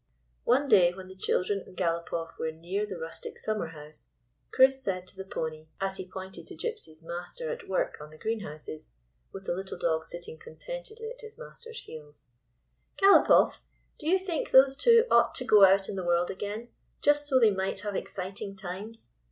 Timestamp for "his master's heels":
11.21-12.29